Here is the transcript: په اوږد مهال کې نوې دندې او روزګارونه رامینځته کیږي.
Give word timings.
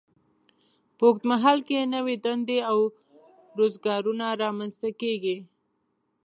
په 0.97 1.03
اوږد 1.07 1.23
مهال 1.31 1.59
کې 1.67 1.91
نوې 1.95 2.15
دندې 2.25 2.59
او 2.69 2.77
روزګارونه 3.57 4.25
رامینځته 4.41 4.89
کیږي. 5.01 5.37